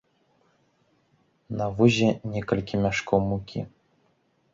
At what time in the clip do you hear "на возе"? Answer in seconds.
1.59-2.07